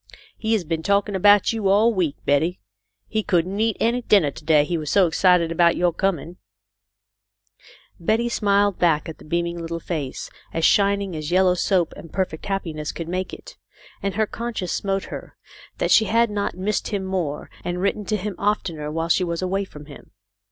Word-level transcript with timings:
"He 0.35 0.53
has 0.53 0.63
been 0.63 0.81
talking 0.81 1.13
about 1.15 1.53
you 1.53 1.67
all 1.67 1.93
week, 1.93 2.15
Betty. 2.25 2.59
He 3.07 3.21
couldn't 3.21 3.59
eat 3.59 3.77
any 3.79 4.01
dinner 4.01 4.31
to 4.31 4.43
day, 4.43 4.63
he 4.63 4.75
was 4.75 4.89
so 4.89 5.05
excited 5.05 5.51
about 5.51 5.77
your 5.77 5.93
coming." 5.93 6.37
Betty 7.99 8.27
smiled 8.27 8.79
back 8.79 9.07
at 9.07 9.19
the 9.19 9.23
beaming 9.25 9.59
little 9.61 9.79
face, 9.79 10.31
as 10.53 10.65
shining 10.65 11.15
as 11.15 11.29
yellow 11.29 11.53
soap 11.53 11.93
and 11.95 12.11
perfect 12.11 12.47
happiness 12.47 12.91
could 12.91 13.07
make 13.07 13.31
it, 13.31 13.57
and 14.01 14.15
her 14.15 14.25
conscience 14.25 14.71
smote 14.71 15.03
her 15.13 15.37
that 15.77 15.91
she 15.91 16.05
had 16.05 16.29
36 16.29 16.29
THE 16.29 16.33
LITTLE 16.33 16.49
COLONEL'S 16.49 16.49
IfOLlDA 16.49 16.55
K9. 16.55 16.55
not 16.55 16.65
missed 16.65 16.87
him 16.87 17.05
more, 17.05 17.49
and 17.63 17.79
written 17.83 18.05
to 18.05 18.17
him 18.17 18.35
oftener 18.39 18.89
while 18.91 19.09
she 19.09 19.23
was 19.23 19.43
away 19.43 19.65
from 19.65 19.85
him. 19.85 20.09